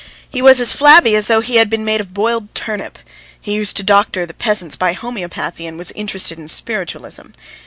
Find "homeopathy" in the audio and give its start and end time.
4.93-5.67